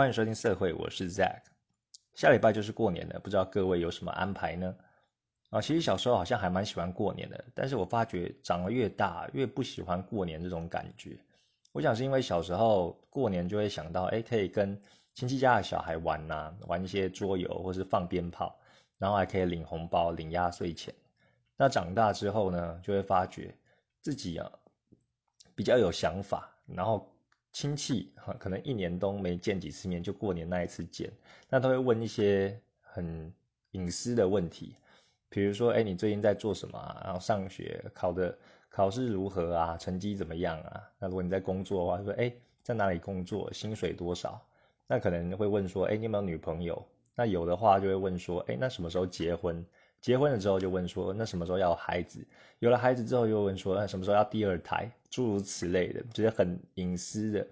[0.00, 1.42] 欢迎收听社会，我是 Zack。
[2.14, 4.74] 下礼拜就是过年了，不知道各位有什么安排呢？
[5.50, 11.18] 啊，其实小时候好像还蛮喜欢过年的，但是我发觉长得越大，越不喜欢过年这种感觉。
[11.72, 14.80] 我想是因为小时候过年就会想到，哎，可以跟
[15.12, 18.58] 亲戚家的小孩玩呐，玩一些桌游或是放鞭炮，
[18.96, 20.94] 然后还可以领红包、领压岁钱。
[21.58, 23.54] 那长大之后呢，就会发觉
[24.00, 24.50] 自己啊
[25.54, 27.06] 比较有想法，然后。
[27.52, 31.10] 亲戚哈，可能一年都没见几次面，就过年那一次见，
[31.48, 33.32] 那他会问一些很
[33.72, 34.76] 隐私的问题，
[35.28, 37.02] 比如说，哎，你最近在做什么啊？
[37.04, 38.36] 然后上学考的
[38.68, 39.76] 考试如何啊？
[39.76, 40.82] 成绩怎么样啊？
[40.98, 42.32] 那如果你在工作的话，说，哎，
[42.62, 43.52] 在哪里工作？
[43.52, 44.40] 薪水多少？
[44.86, 46.86] 那可能会问说，哎，你有没有女朋友？
[47.14, 49.64] 那有的话就会问说，哎，那什么时候结婚？
[50.00, 52.26] 结婚了之后就问说，那什么时候要孩子？
[52.58, 54.90] 有了孩子之后又问说，那什么时候要第二胎？
[55.10, 57.46] 诸如此类的，觉得很隐私的，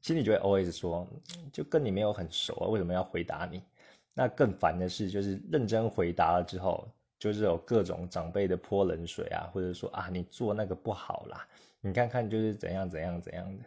[0.00, 1.06] 心里就会 always 说，
[1.52, 3.62] 就跟你没有很熟啊，为什么要回答你？
[4.14, 11.46] 那更烦的是，就是认真回答了之后，就是有各种长辈的泼冷水啊，或者说啊，你做那个不好啦，
[11.80, 13.64] 你看看就是怎样怎样怎样的，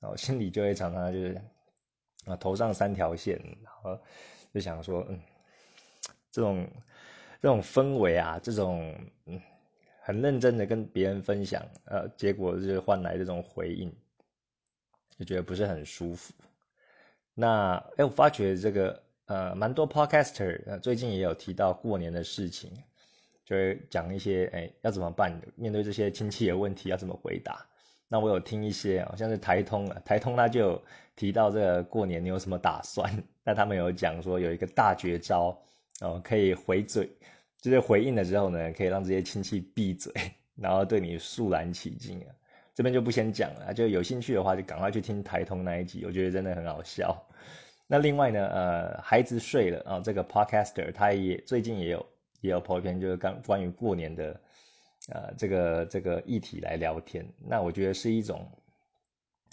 [0.00, 1.40] 然后心里就会常常就是
[2.26, 3.98] 啊头上三条线，然后
[4.52, 5.20] 就想说，嗯，
[6.30, 6.66] 这种。
[7.40, 8.94] 这种氛围啊，这种，
[10.00, 13.92] 很认真的跟别人分享，呃，结果就是换来这种回应，
[15.18, 16.32] 就觉得不是很舒服。
[17.34, 22.70] 那哎，我发觉这个呃，蛮多 podcaster 呃，最近也有提到过年的事情，
[23.44, 25.40] 就会讲一些哎，要怎么办？
[25.56, 27.66] 面对这些亲戚的问题要怎么回答？
[28.08, 30.82] 那我有听一些，好像是台通啊，台通他就有
[31.16, 33.24] 提到这个过年你有什么打算？
[33.42, 35.58] 那他们有讲说有一个大绝招
[36.00, 37.10] 哦，可以回嘴。
[37.60, 40.12] 就是回应了之后呢，可以让这些亲戚闭嘴，
[40.54, 42.26] 然后对你肃然起敬啊。
[42.74, 47.26] 这边就不先讲了，就有兴趣的话就赶快去听台通那一集，我觉得真的很好笑。
[47.86, 52.06] 那另外呢，呃，孩子睡了啊，这个 podcaster 他也最近也有
[52.42, 54.40] 也有拍片，就是关关于过年的
[55.08, 57.26] 呃这个这个议题来聊天。
[57.48, 58.46] 那我觉得是一种，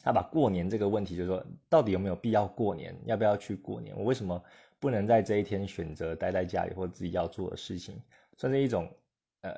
[0.03, 3.95] 他把过年这个问题，就是说到底有没有必要过年，要不要去过年？
[3.97, 4.43] 我为什么？
[4.81, 8.01] 不能在这一天选择待在家里或自己要做的事情，
[8.35, 8.91] 算是一种
[9.41, 9.55] 呃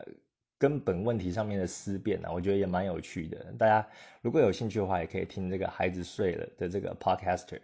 [0.58, 3.38] 根本问题上面的思辨啊，我觉得也蛮有趣的。
[3.58, 3.88] 大家
[4.22, 7.62] 如果有兴趣的话，也可以听这个孩子睡了的这个 podcaster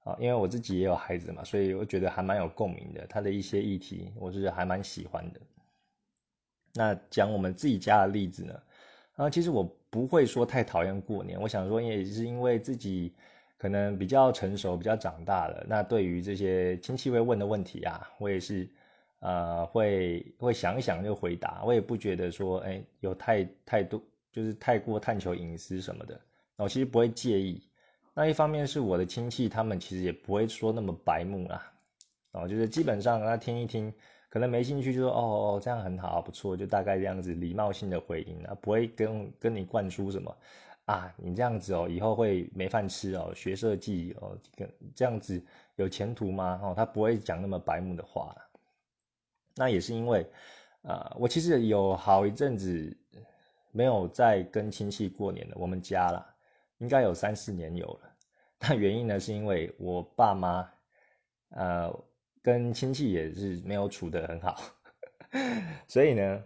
[0.00, 3.06] 啊，因为我自己也有孩子嘛，所以我觉得还蛮有共鸣的。
[3.06, 5.40] 他的一些议题，我是还蛮喜欢的。
[6.74, 8.62] 那讲我们自己家的例子呢，
[9.14, 13.14] 啊，其实我不会说太讨厌过年，我想说也是因为自己。
[13.64, 15.64] 可能比较成熟，比较长大了。
[15.66, 18.68] 那对于这些亲戚会问的问题啊，我也是，
[19.20, 21.62] 呃，会会想一想就回答。
[21.64, 26.20] 我也不觉得说，哎，有太太多，就是太过探求隐私什么的。
[26.56, 27.62] 我其实不会介意。
[28.12, 31.72] 那一方面是我的亲戚，他们其实也不会说那么白目啦。
[32.32, 33.94] 哦，就是基本上他听一听，
[34.28, 35.22] 可能没兴趣就说，哦
[35.56, 40.36] 哦，这样很好，不错，就大概这样子礼貌性的回应啊，不会跟跟你灌输什么。
[40.86, 43.32] 啊，你这样子哦，以后会没饭吃哦。
[43.34, 44.38] 学设计哦，
[44.94, 45.42] 这样子
[45.76, 46.60] 有前途吗？
[46.62, 48.36] 哦，他不会讲那么白目的话。
[49.56, 50.30] 那也是因为，
[50.82, 52.94] 啊，我其实有好一阵子
[53.70, 55.56] 没有再跟亲戚过年了。
[55.58, 56.34] 我们家啦，
[56.76, 58.16] 应该有三四年有了。
[58.60, 60.70] 那原因呢，是因为我爸妈，
[61.48, 62.04] 呃，
[62.42, 64.60] 跟亲戚也是没有处得很好，
[65.88, 66.44] 所以呢。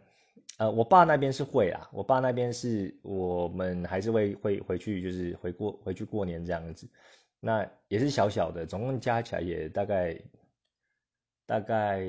[0.56, 6.88] 呃，我爸那边是会啊，我爸那边是我们还是会会回去，就是回过回去过年这样子，
[7.38, 10.20] 那也是小小的，总共加起来也大概
[11.46, 12.00] 大概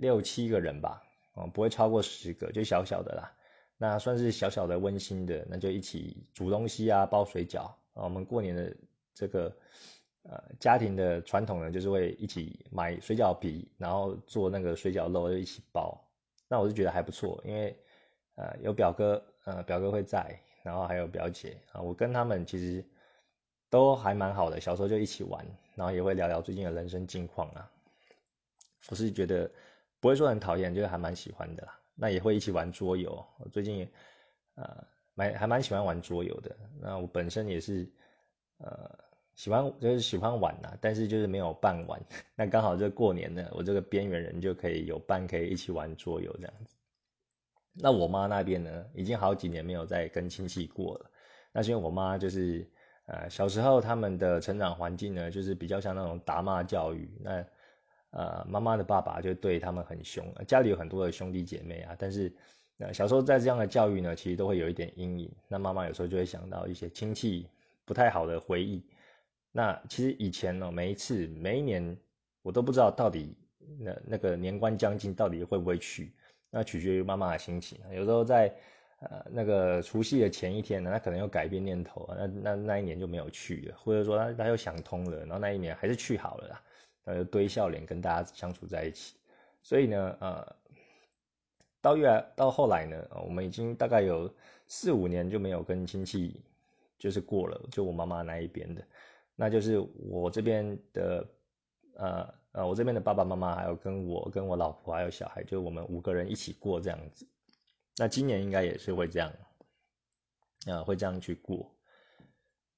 [0.00, 1.02] 六七个人吧，
[1.34, 3.30] 哦，不会超过十个，就小小的啦，
[3.76, 8.74] 那算是小小的温馨的，那就一起煮东西啊，包水饺啊，我们过年的
[9.12, 9.54] 这个
[10.22, 16.02] 呃家庭的传统呢，就是会一起买水饺皮，然后做那个水饺肉就一起包。
[16.48, 17.76] 那我就觉得还不错，因为，
[18.36, 22.84] 呃，有表哥，呃，表哥会在，然后还有表姐啊，我跟他们其实
[23.68, 25.44] 都还蛮好的，小时候就一起玩，
[25.74, 27.70] 然后也会聊聊最近的人生近况啊。
[28.88, 29.50] 我是觉得
[30.00, 31.78] 不会说很讨厌，就是还蛮喜欢的啦。
[31.94, 33.90] 那也会一起玩桌游，我最近，
[34.54, 36.56] 呃，蛮还蛮喜欢玩桌游的。
[36.80, 37.90] 那我本身也是，
[38.58, 39.05] 呃。
[39.36, 42.00] 喜欢就是喜欢玩呐，但是就是没有伴玩。
[42.34, 46.74] 那刚好这过年呢，我这个边缘人就可以有伴，可以一起玩桌游这样子。
[47.74, 51.10] 那我妈那边呢，已经好几年没有再跟亲戚过了。
[51.52, 52.66] 那是因为我妈就是
[53.04, 57.10] 呃小时候他们的成长环境呢，就是比较像那种打骂教育。
[57.20, 57.44] 那
[58.12, 62.34] 呃妈妈的爸爸就对他们很凶，家里有很多的兄弟姐妹啊，但是
[62.78, 65.30] 呃小时候在这样的教育呢，其实都会有一点阴影。
[65.46, 67.46] 那妈妈有时候就会想到一些亲戚
[67.84, 68.82] 不太好的回忆。
[69.56, 71.96] 那其实以前呢，每一次每一年
[72.42, 73.34] 我都不知道到底
[73.78, 76.12] 那那个年关将近到底会不会去，
[76.50, 77.80] 那取决于妈妈的心情。
[77.90, 78.54] 有时候在
[79.00, 86.62] 呃那个除夕的前一天呢，她可能又改变念头，那那那一年就没有去了，或者说她她又想通了，然后那一年还是去好了啦，
[87.04, 89.16] 呃堆笑脸跟大家相处在一起。
[89.62, 90.56] 所以呢，呃，
[91.80, 94.30] 到越来到后来呢，我们已经大概有
[94.66, 96.42] 四五年就没有跟亲戚
[96.98, 98.84] 就是过了，就我妈妈那一边的。
[99.38, 101.28] 那就是我这边的，
[101.94, 107.28] 呃呃，我这边的爸爸妈妈，还有跟我跟我老婆还有小孩，就我们五个人一起过这样子。
[107.98, 109.30] 那今年应该也是会这样，
[110.66, 111.70] 啊，会这样去过。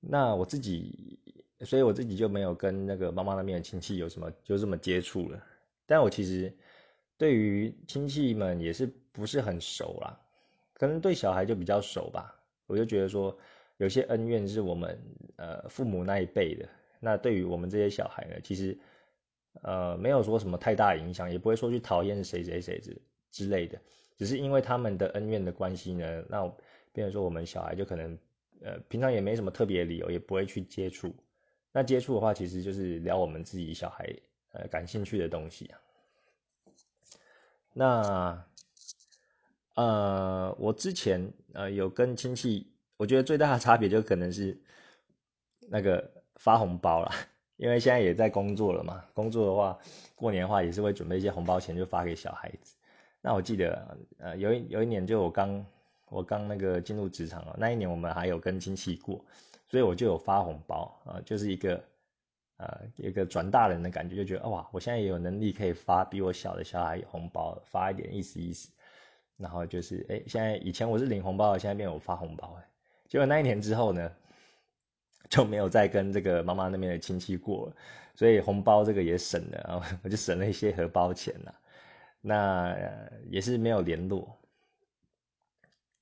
[0.01, 1.21] 那我自己，
[1.61, 5.41] 所以我自己就没有跟那个妈妈那边的亲戚有什么就这么接触了。
[5.87, 6.53] 但我其实
[7.17, 10.21] 对于亲戚们也是不是很熟啦，
[10.73, 12.35] 可能对小孩就比较熟吧。
[12.67, 13.39] 我就觉得说。
[13.79, 15.01] 有些恩怨是我们
[15.37, 18.77] 呃父母那一辈的，那对于我们这些小孩呢，其实
[19.63, 23.81] 呃没有说什么太大影响，也不会说去讨厌谁谁谁之之类的，
[24.17, 26.43] 只是因为他们的恩怨的关系呢，那
[26.93, 28.19] 变成说我们小孩就可能
[28.63, 31.15] 呃平常也没什么特别理由，也不会去接触，
[31.71, 34.13] 那接触的话，其实就是聊我们自己小孩
[34.55, 35.71] 呃感兴趣的东西。
[37.73, 38.45] 那
[39.77, 42.73] 呃我之前呃有跟亲戚。
[42.99, 44.61] 我觉得最大的差别就可能是
[45.71, 47.13] 那个发红包啦，
[47.57, 49.05] 因为现在也在工作了嘛。
[49.15, 49.79] 工作的话，
[50.17, 52.75] 过年的话也是会准备一些红包钱，就发给小孩子。
[53.21, 55.65] 那我记得，呃，有一有一年就我刚
[56.09, 59.25] 我刚那个进入职场了，那一年我们还有跟亲戚过，
[59.69, 61.85] 所以我就有发红包啊，就是一个
[62.57, 68.69] 呃一个转大人的感觉，就觉得哇，我现在也有能力可以发比我小的小孩红包，发一点意思意思。
[69.37, 72.69] 然后就是，哎，现在以前我是领红包的，现在变我发红包哎。
[73.09, 74.13] 结果那一年之后呢，
[75.31, 77.77] 就没有再跟这个妈妈那边的亲戚过了，
[78.15, 81.55] 所以红包这个也省了啊，我就省了一些荷包钱了。
[82.21, 82.77] 那
[83.31, 84.39] 也是没有联络。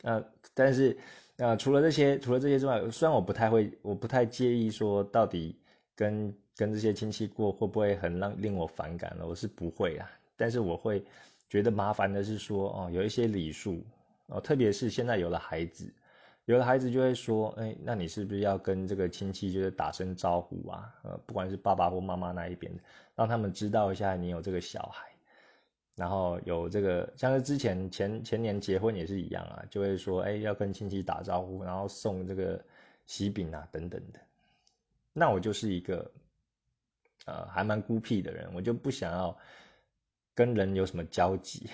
[0.02, 0.24] 呃，
[0.54, 0.96] 但是
[1.36, 5.60] 呃，除了这些，除了这些之外，虽然我不太会，我不太介意说到底
[5.94, 10.10] 跟跟这些亲戚过会不会很让令我反感了，我是不会啊。
[10.36, 11.04] 但是我会
[11.48, 13.84] 觉得麻烦的是说，哦，有一些礼数
[14.26, 15.92] 哦，特别是现在有了孩子。
[16.46, 20.94] 有的孩子就会说：“哎，那你是不是要跟这个亲戚就是打声招呼啊？
[21.02, 22.72] 呃，不管是爸爸或妈妈那一边，
[23.16, 25.08] 让他们知道一下你有这个小孩，
[25.96, 32.64] 然后有这个，像是之前前前年结婚也是一样啊，就会说：哎，要跟亲戚打招呼，然后送这个
[33.06, 34.20] 喜饼啊等等的。
[35.12, 36.12] 那我就是一个
[37.24, 39.36] 呃还蛮孤僻的人，我就不想要
[40.32, 41.68] 跟人有什么交集。”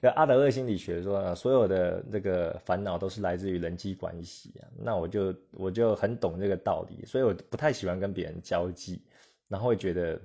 [0.00, 4.68] 那阿德勒心理学说，所有的这个烦恼都是来自于人际关系啊。
[4.78, 9.00] 那我就我就很懂这个道理，所以我不太喜欢跟别人交际，
[9.48, 10.20] 然后会觉得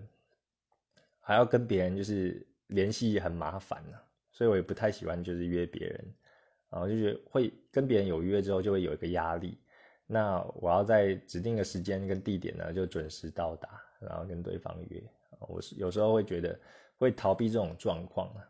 [1.20, 3.98] 还要跟别人就是联系很麻烦呢，
[4.32, 6.14] 所以我也不太喜欢就是约别人，
[6.70, 9.58] 然后就觉得会跟别人有约之后就会有一个压力。
[10.06, 15.02] 那我要在指定的时间跟地点呢就准时到达，然后跟对方约。
[15.48, 16.60] 我是有时候会觉得
[16.98, 18.44] 会逃避这种状况啊。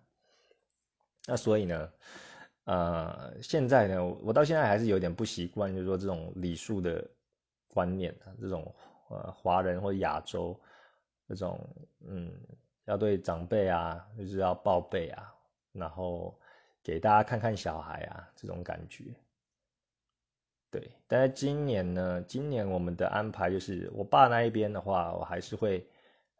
[1.27, 1.93] 那所以呢，
[2.63, 7.07] 呃，现在呢，我到现在还是有点不习惯，就是说这种礼数的
[7.67, 8.73] 观念啊，这种
[9.09, 10.59] 呃华人或亚洲
[11.27, 11.59] 这种
[11.99, 12.33] 嗯，
[12.85, 15.31] 要对长辈啊，就是要报备啊，
[15.71, 16.35] 然后
[16.81, 19.13] 给大家看看小孩啊，这种感觉。
[20.71, 25.87] 对，但是今年呢，今年我们的安排就是我爸那一边的话，我还是会。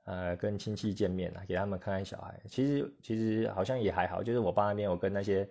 [0.03, 2.41] 呃，跟亲戚见面啊，给他们看看小孩。
[2.50, 5.48] 其实其实好像也还好，就是我爸那边，我跟那些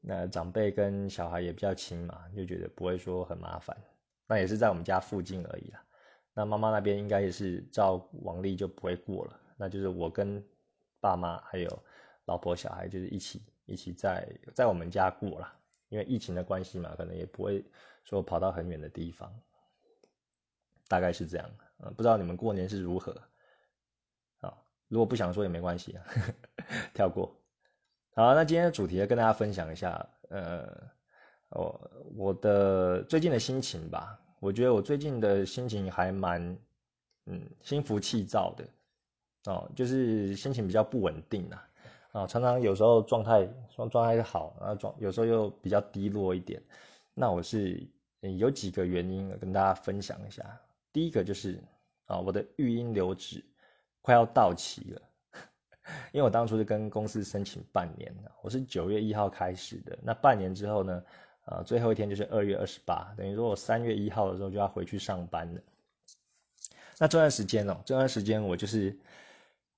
[0.00, 3.76] 那长辈跟小孩也比较亲嘛，就觉得不会说很麻烦。
[4.26, 5.84] 那也是在我们家附近而已啦。
[6.32, 9.38] 那妈妈那边应该也是照往例就不会过了。
[9.56, 10.42] 那就是我跟
[10.98, 11.82] 爸妈还有
[12.24, 15.52] 老婆小孩，就是一起一起在在我们家过了。
[15.90, 17.62] 因为疫情的关系嘛，可能也不会
[18.04, 19.30] 说跑到很远的地方。
[20.88, 21.50] 大概是这样。
[21.80, 23.14] 嗯，不知道你们过年是如何。
[24.92, 25.98] 如果不想说也没关系，
[26.92, 27.34] 跳过。
[28.14, 30.68] 好，那今天的主题跟大家分享一下，呃，
[31.48, 34.20] 我我的最近的心情吧。
[34.38, 36.58] 我觉得我最近的心情还蛮，
[37.24, 38.68] 嗯，心浮气躁的，
[39.50, 41.68] 哦，就是心情比较不稳定啊，
[42.12, 46.62] 啊，常常有时候状态状状态好，然后状有时候又比较低落一点。
[47.14, 47.82] 那我是
[48.20, 50.60] 有几个原因跟大家分享一下。
[50.92, 51.64] 第一个就是
[52.04, 53.42] 啊，我的育婴留职。
[54.02, 55.02] 快要到期了，
[56.12, 61.02] 因为我当初是跟公司申请半年的，我是九月一号开始的，那半年之后呢，
[61.46, 65.60] 呃，最后一天就是二月二十八，等于说我三月一号的时候就要回去上班了。
[66.98, 68.96] 那这段时间哦，这段时间我就是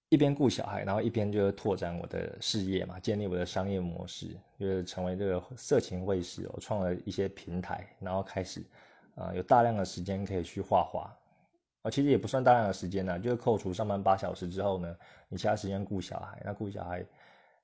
[0.09, 8.64] 一边顾小孩，然后一边就是拓展我的事业嘛，建立我的商业模式，就是成为这个色情卫士哦，创了一些平台，然后开始
[9.16, 11.14] 啊有大量的时间可以去画画。
[11.85, 14.97] 啊，其实也不算大量的时间呢，就是扣除上班八小时之后呢，
[15.29, 17.05] 你其他时间顾小孩，那顾小孩，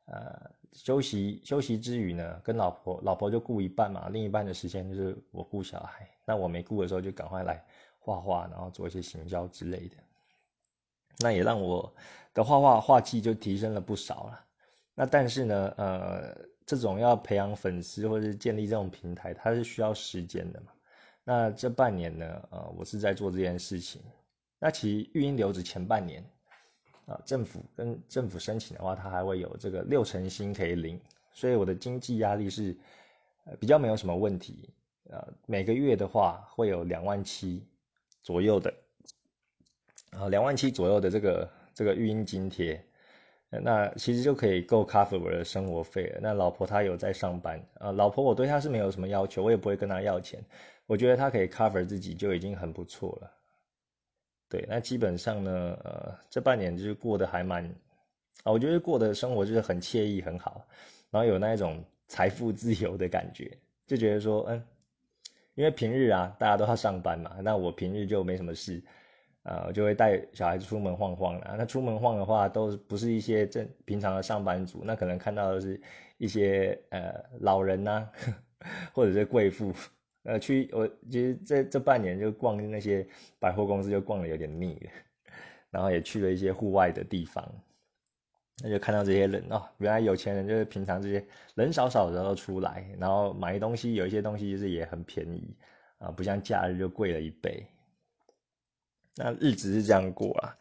[0.05, 7.65] 呃，休息休息之余呢，跟老婆老婆就顾一半嘛，另一半的时间就是我顾小孩，那我没顾的时候就赶快来
[7.99, 9.97] 画画，然后做一些行销之类的，
[11.21, 11.91] 那也让我
[12.35, 14.45] 的画画画技就提升了不少了。
[14.95, 16.37] 那但是呢，呃，
[16.67, 20.73] 这种要培养粉丝或者建立这种平台，它是需要时间的嘛。
[21.25, 24.03] 那这半年呢，呃，我是在做这件事情。
[24.59, 26.25] 那其实育婴留职前半年，
[27.07, 31.01] 啊，政府跟政府申请的话，它还会有这个六成薪可以领，
[31.33, 32.77] 所以我的经济压力是，
[33.45, 34.75] 呃，比较没有什么问题。
[35.11, 37.67] 呃，每个月的话会有两万七
[38.23, 38.75] 左右的，
[40.11, 42.85] 啊，两万七左右的这个这个育婴津贴，
[43.51, 46.21] 那其实就可以够 cover 我的生活费了。
[46.23, 50.45] 那老婆她有在上班，啊，老婆我对她是没有什么要求，我也不会跟她要钱。
[50.87, 53.31] 我觉得他可以 cover 自己就已经很不错了，
[54.49, 57.65] 对，那基本上呢，呃，这半年就是过得还蛮，
[58.43, 60.67] 啊，我觉得过的生活就是很惬意很好，
[61.13, 64.65] 然后有那一种财富自由的感觉，就觉得说，嗯，
[65.55, 68.83] 因为平日啊大家都要上班嘛，那我平日就没什么事，
[69.43, 71.55] 呃，就会带小孩子出门晃晃啦。
[71.57, 75.81] 那出门晃的话，都不是一些正平常的上班族，那可能看到的是
[76.19, 78.09] 一些呃老人呐，
[78.93, 79.73] 或者是贵妇。
[80.25, 83.07] 呃，去我其实这这半年就逛那些
[83.39, 84.91] 百货公司，就逛的有点腻了，
[85.71, 87.43] 然后也去了一些户外的地方，
[88.63, 95.57] 那就看到这些人哦，原来有钱人就是平常这些人少少的时候出来，然后买东西，有一些东西就是也很便宜
[95.97, 97.67] 啊，不像假日就贵了一倍，
[99.17, 100.57] 那日子是这样过啊。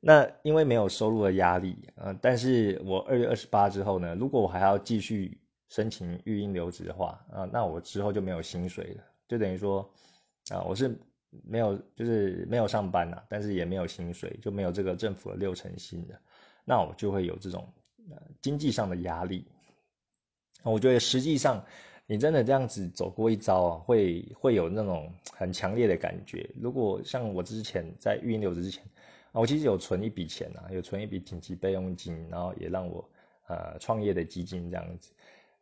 [0.00, 5.40] 那因为没有收入的压力啊，但是我二月二十八之后呢，如果我还要继续。
[5.70, 9.86] 申请育婴留职的话，啊，那我之后就没有薪水了，就等于说，
[10.50, 10.98] 啊，我是
[11.44, 16.18] 没有，就是没有上班呐，但是也没有薪水，就没有这个政府的六成薪的，
[16.64, 17.70] 那我就会有这种
[18.10, 19.44] 呃经济上的压力。
[20.62, 21.66] 我觉得实际上
[22.10, 26.48] 你真的这样子走过一遭啊，会会有那种很强烈的感觉。
[26.58, 28.82] 如果像我之前在育婴留之前，
[29.32, 33.06] 啊，我其实有存一笔钱啊，有存一笔紧急备用金，然后也让我
[33.46, 35.12] 呃创业的基金这样子。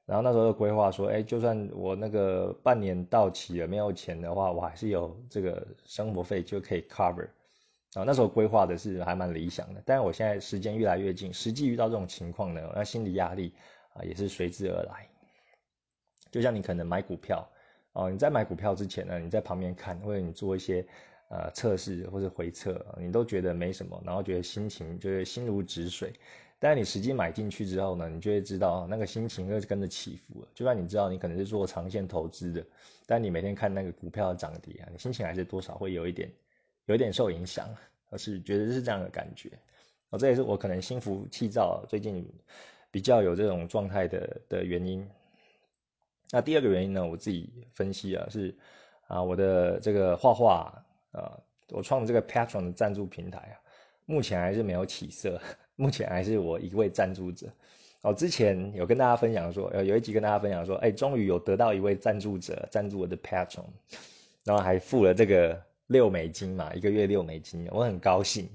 [0.04, 7.26] 然后那时候规划说，哎，就算我那个半年到期了没有钱的话，我还是有这个生活费就可以 cover。
[7.94, 9.82] 啊，那时候规划的是还蛮理想的。
[9.84, 13.52] 但是我现在时间越来越近，实际遇到这种情况呢，那心理压力
[13.94, 15.08] 啊也是随之而来。
[16.30, 17.48] 就像你可能买股票，
[17.92, 20.86] 哦，你在买股票之前呢，你在旁边看，或者你做一些
[21.28, 26.12] 呃测试或者回测，你都觉得没什么，然后觉得心情就是心如止水。
[26.58, 30.48] 但你实际买进去之后呢，你就会知道那个心情会跟着起伏了。
[30.54, 32.64] 就算你知道你可能是做长线投资的，
[33.06, 36.30] 但你每天看那个股票的涨跌啊，你心情还是多少会有一点，
[36.86, 37.68] 有一点受影响。
[38.08, 39.50] 而是觉得是这样的感觉。
[40.10, 42.24] 哦，这也是我可能心浮气躁，最近
[42.92, 45.04] 比较有这种状态的的原因。
[46.30, 48.54] 那第二个原因呢，我自己分析啊，是
[49.06, 51.38] 啊，我的这个画画啊，
[51.70, 53.54] 我创的这个 Patron 的赞助平台啊，
[54.06, 55.40] 目前还是没有起色。
[55.78, 57.46] 目前还是我一位赞助者，
[58.00, 63.66] 哦，之前有跟大家分享说，有一集跟大家分享说，哎，终于有得到一位赞助者赞助我的 Patron，
[64.42, 68.48] 然后还付了这个六美金嘛，一个月六美金，我很高兴，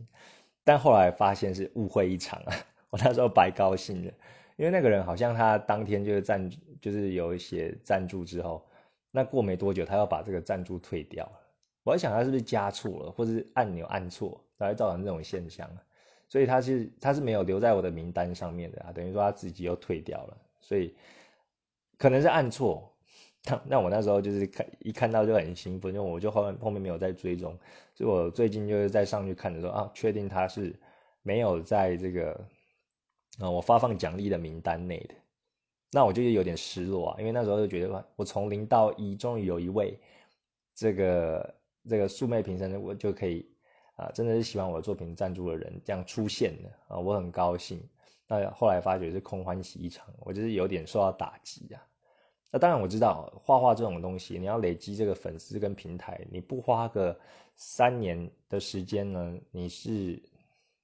[0.63, 2.56] 但后来发现是误会一场啊，
[2.90, 4.12] 我那时候白高兴了，
[4.56, 8.65] 因为那个人好像他当天就是赞助，就是有一些赞助之后，
[9.11, 11.39] 那过没多久他要把这个赞助退掉了，
[11.83, 15.69] 我在想他是不是加错了，或是按钮按错，才会造成这种现象
[16.27, 20.95] 所以他是他是没有留在我的名单上面的啊，等于说他自己又退掉了，所以
[21.97, 22.88] 可能是按错。
[23.43, 27.57] 那那我那时候就是看一看到就很兴奋，因为我就后后面没有再追踪，
[27.95, 30.79] 所以我最近就是在上去看的时候啊，确定他是
[31.23, 32.45] 没有在这个
[33.39, 35.15] 啊我发放奖励的名单内的，
[35.91, 40.00] 那我就有点失落啊，因为那时候就觉得我从零到一，终于有一位
[40.74, 41.55] 这个
[41.88, 43.50] 这个素昧平生的，我就可以。
[43.98, 47.88] 啊，真的是喜欢我的作品赞助的人这样出现的啊，我很高兴。
[48.25, 51.86] 那后来发觉是空欢喜一场，我就是有点受到打击啊。
[52.50, 57.19] 那当然我知道画画这种东西，你要累积这个粉丝跟平台，你不花个
[57.55, 60.19] 三年的时间呢，你是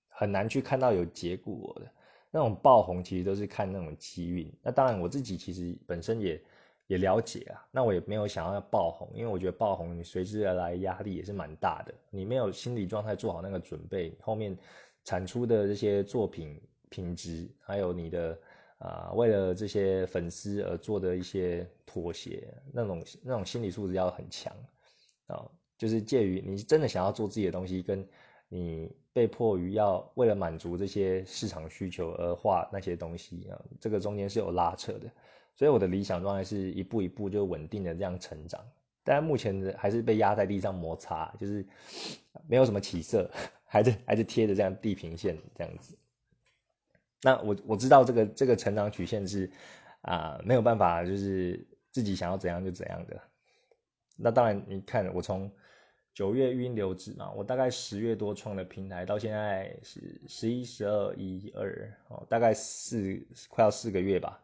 [0.09, 1.91] 很难去看到有结果的。
[2.31, 4.51] 那种爆红其实都是看那种机运。
[4.61, 6.41] 那当然我自己其实本身也
[6.87, 7.65] 也了解啊。
[7.71, 11.93] 那我也没有想要爆红，因为我觉得爆红你随之而来压力也是蛮大的。
[12.09, 14.57] 你没有心理状态做好那个准备，后面
[15.03, 18.39] 产出的这些作品品质，还有你的
[18.77, 24.53] 啊为了这些粉丝而做的一些妥协，那种那种心理素质要很强
[25.27, 25.49] 啊。
[25.77, 28.03] 就是介于你真的想要做自己的东西，跟
[28.49, 35.11] 你被迫于要为了满足这些市场需求而画那些东西啊，这个中间是有拉扯的。
[35.55, 38.63] 所以我的理想状态是一步一步就稳定的这样成长，
[39.03, 41.65] 但目前的还是被压在地上摩擦，就是
[42.47, 43.29] 没有什么起色，
[43.65, 45.97] 还是还是贴着这样地平线这样子。
[47.23, 49.51] 那我我知道这个这个成长曲线是
[50.01, 53.19] 啊没有办法，就是自己想要怎样就怎样的。
[54.15, 55.51] 那当然，你看我从。
[56.17, 64.41] 九月预留职嘛，我大概十月多创的平台，到现在是十一、十二、一、二哦，大概四快要四个月吧。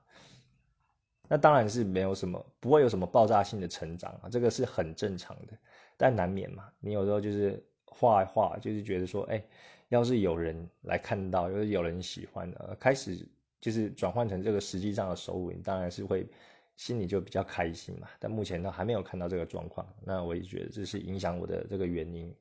[1.28, 5.54] 那当然是没有什么，不会有什么爆炸性的成长啊，这个是很正常的。
[5.98, 9.44] 但难免嘛，你有时候就是画一画，就是觉得说，哎，
[9.90, 13.28] 要是有人来看到，要是有人喜欢的，开始
[13.60, 16.28] 就是转换成这个实际上的收入，你当然是会。
[16.76, 22.34] 心里就比较开心嘛，但目前呢还没有看到这个状况，那我也觉得这是影响我的这个原因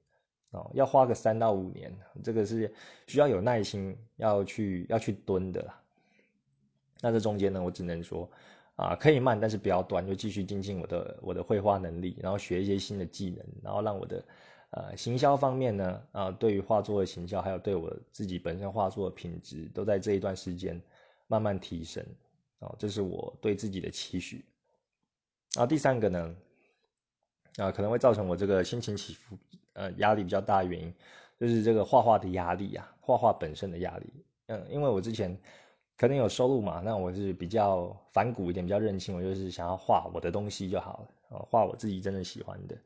[0.52, 2.72] 哦，要花个三到五年，这个是
[3.06, 5.80] 需要有耐心要去要去蹲的啦。
[7.00, 8.30] 那这中间呢，我只能说
[8.76, 14.24] 啊，可以慢，但是不要断，就继续精进我的我的绘画能力，然后学一些新的技能，然后让我的
[14.70, 20.80] 呃行销方面呢啊，对于画作的行销，还有对我自己本身画作的品质，都在这一段时间
[21.26, 22.04] 慢慢提升。
[22.62, 24.44] 哦，这是我对自己的期许。
[25.54, 26.34] 然后第三个呢，
[27.56, 29.36] 啊，可能会造成我这个心情起伏，
[29.74, 30.94] 呃，压力比较大的原因，
[31.38, 34.12] 就是这个画画的压力啊，画画本身的压力。
[34.46, 35.38] 嗯，因为我之前
[35.98, 42.76] 可能有收入嘛，那我是比较反骨一点，比较任性，我就是想要画我的东西就好了，啊，画我自己真的喜欢的。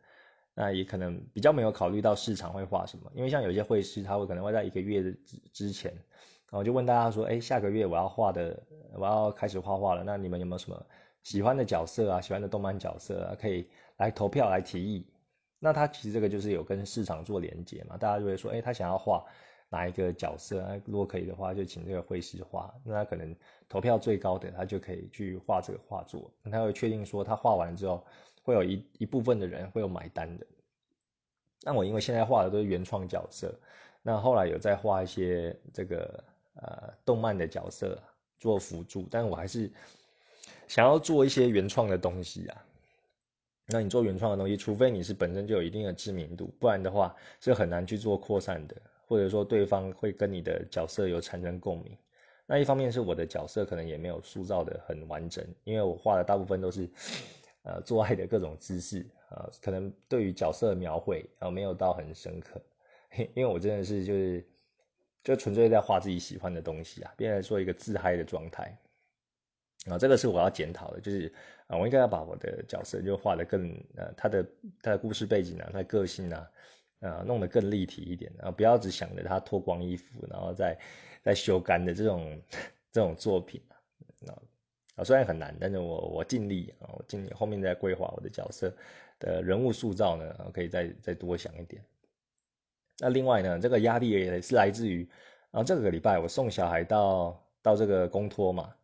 [0.54, 5.16] 那也可能比较没有考虑到市场会画什么，因为像有些绘师，他会可能会在一个月之
[5.52, 5.94] 之前。
[6.56, 8.58] 我就问大家说，哎，下个月我要画的，
[8.94, 10.02] 我要开始画画了。
[10.02, 10.86] 那你们有没有什么
[11.22, 12.20] 喜欢的角色啊？
[12.20, 13.36] 喜欢的动漫角色啊？
[13.38, 15.06] 可以来投票来提议。
[15.58, 17.96] 那他其实这个就是有跟市场做连接嘛？
[17.96, 19.24] 大家就会说，哎，他想要画
[19.68, 20.80] 哪一个角色？
[20.86, 22.72] 如果可以的话，就请这个绘师画。
[22.84, 23.36] 那他可能
[23.68, 26.30] 投票最高的，他就可以去画这个画作。
[26.50, 28.02] 他会确定说，他画完之后，
[28.42, 30.46] 会有一一部分的人会有买单的。
[31.64, 33.54] 那我因为现在画的都是原创角色，
[34.02, 36.24] 那后来有在画一些这个。
[36.62, 38.02] 呃，动漫的角色
[38.38, 39.70] 做辅助，但我还是
[40.66, 42.64] 想要做一些原创的东西啊。
[43.68, 51.94] 那你做原创的东西，除非你是本身就有一定的知名度，不然的话是很难去做扩散的，或者说对方会跟你的角色有产生共鸣。
[52.46, 56.88] 那一方面是我的角色可能也没有塑造的很完整，因为我画的大部分都是
[57.64, 62.62] 呃做爱的各种姿势呃，可能对于角色的描绘啊没有到很深刻，
[63.34, 64.42] 因为我真的是就是。
[65.26, 68.78] 就纯粹在画自己喜欢的东西啊，变成说一个自嗨的状态
[69.90, 71.34] 啊，这个是我要检讨的，就是
[71.66, 74.46] 啊，我应该要把我的角色就画的更呃，他的
[74.80, 76.50] 他的故事背景啊，他的个性啊，
[77.00, 80.78] 啊，弄得更立体一点啊，不要只想着他脱光衣服然后再
[81.24, 82.40] 再修干的这种
[82.92, 83.60] 这种作品
[84.28, 84.38] 啊
[84.94, 88.72] 啊，虽然很难，但是我我尽力啊，我尽力后面再规划我的角色
[89.18, 91.82] 的人物塑造呢，可以再再多想一点。
[92.98, 95.06] 那另外呢，这个压力也是来自于，
[95.50, 98.74] 啊，这个礼拜我送小孩到到这个公托嘛，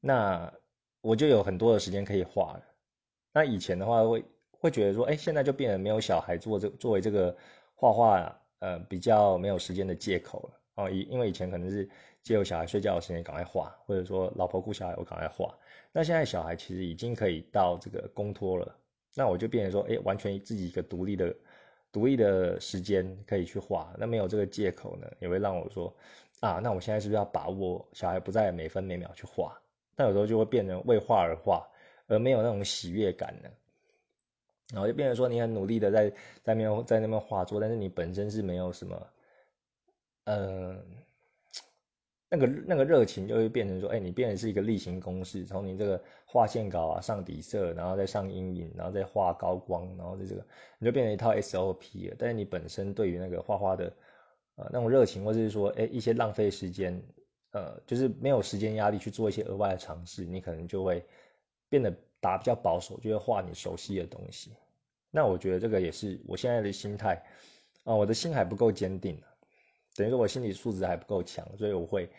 [0.00, 0.50] 那
[1.02, 2.62] 我就有很多的时间可以画了。
[3.34, 7.36] 那以前的话会会觉得说，哎，现在就变得没有小孩做这作为这个
[7.74, 10.60] 画画，呃，比较没有时间的借口了。
[10.76, 11.88] 哦，以因为以前可能是
[12.22, 15.54] 借由小孩睡觉的时间赶快画，或者说老婆顾小孩我赶快画。
[15.92, 18.74] 那现在小孩其实已经可以到这个公托了，
[19.14, 21.36] 那我就变成说，哎，完全自己一个独立的。
[21.94, 25.94] 独立的时间可以去画，那没有这个借口呢，也会让我说
[26.40, 29.56] 啊，那我现在是不是要把握小孩不在每分每秒去画？
[29.94, 31.68] 但有时候就会变成为画而画，
[32.08, 33.48] 而没有那种喜悦感呢。
[34.72, 36.10] 然后就变成说你很努力的在
[36.42, 39.06] 在那边在那边画作，但是你本身是没有什么，
[40.24, 40.82] 嗯。
[42.34, 50.44] 那个那个热情就会变成说，哎，你变成是一个例行公事，从你这个画线稿啊、上底色，然后再上阴影，然后再画高光，然后在这个
[50.80, 52.16] 你就变成一套 SOP 了。
[52.18, 53.92] 但是你本身对于那个画画的
[54.56, 57.00] 呃那种热情，或者是说，哎，一些浪费时间，
[57.52, 61.04] 呃，就是没有时间压力去做一些额外的尝试，你可能就会
[61.68, 64.50] 变得打比较保守，就会画你熟悉的东西。
[65.12, 67.22] 那我觉得这个也是我现在的心态
[67.84, 69.22] 啊，我的心还不够坚定。
[69.94, 72.10] 等于说我心理素质还不够强，所以我会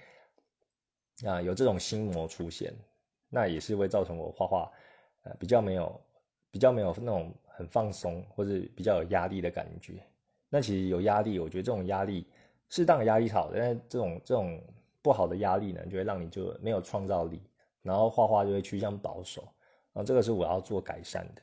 [1.26, 2.74] 啊有这种心魔出现，
[3.30, 4.72] 那也是会造成我画画
[5.24, 6.02] 呃比较没有
[6.52, 10.02] 比较没有那种很放松或者比较有压力的感觉。
[10.50, 12.26] 那其实有压力，我觉得这种压力
[12.70, 14.62] 适当的压力好，但是这种这种
[15.02, 17.42] 不好的压力呢，就会让你就没有创造力，
[17.82, 19.42] 然后画画就会趋向保守，
[19.92, 21.42] 然后这个是我要做改善的。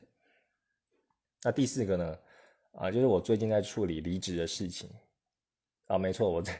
[1.43, 2.17] 那第四个呢，
[2.71, 4.89] 啊，就是我最近在处理离职的事情。
[5.87, 6.51] 啊，没错，我这，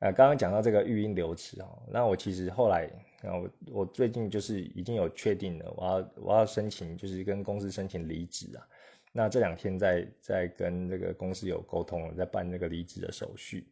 [0.00, 2.86] 呃，刚刚讲到这个育婴留职哦，那我其实后来，
[3.22, 8.66] 啊，我我最近就是已经有确定了，我要我要申请，就是跟公司申请离职啊。
[9.12, 13.66] 那这两天在在跟这个公司有沟通，在办那个离职的手续。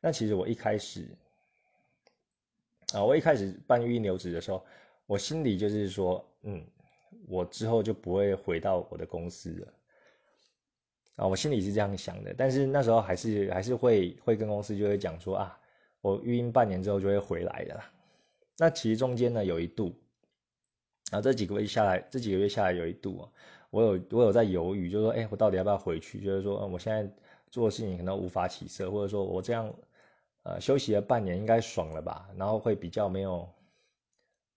[0.00, 1.08] 那其实我一开始，
[2.92, 4.64] 啊，我一开始办育婴留职的时候，
[5.06, 6.64] 我心里就是说，嗯，
[7.26, 9.74] 我之后就不会回到我的公司了。
[11.18, 15.58] 啊，我心里是这样想的，但是那时候还是还是会会跟公司就会讲说啊，
[16.00, 17.90] 我育婴半年之后就会回来的啦。
[18.56, 19.92] 那其实中间呢有一度，
[21.10, 23.28] 啊，这几个月下来，这几个月下来有一度啊，
[23.70, 26.22] 我有我有在犹豫，就是说，哎，我到底要不要回去？
[26.22, 27.12] 就是说，嗯我现在
[27.50, 29.74] 做的事情可能无法起色，或者说我这样，
[30.44, 32.30] 呃，休息了半年应该爽了吧？
[32.36, 33.48] 然后会比较没有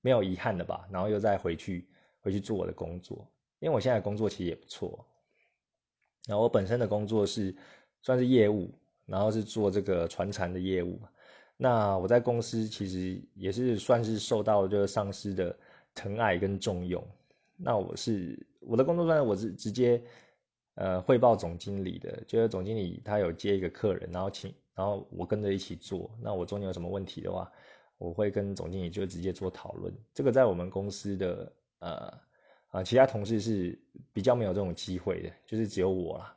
[0.02, 0.88] 没有遗憾的吧？
[0.92, 1.88] 然后又再回去
[2.20, 5.08] 回去做我的工作，因为我现在工作其实也不错。
[6.28, 7.56] 然后我本身的工作是
[8.04, 8.70] 算是业务，
[9.08, 11.00] 然后是做这个传承的业务。
[11.58, 15.56] 那我在公司其实也是算是受到这个上司的
[15.96, 17.04] 疼爱跟重用。
[17.58, 20.02] 那我是我的工作上，我是直接
[20.76, 26.10] 呃汇报总经理的，就是总经理他有接一个客人，然后请然后我跟着一起做。
[26.22, 27.52] 那我中间有什么问题的话，
[27.98, 29.94] 我会跟总经理就直接做讨论。
[30.14, 32.14] 这个在我们公司的呃。
[32.72, 33.78] 啊，其他同事是
[34.12, 36.36] 比较没有这种机会的，就是只有我啦。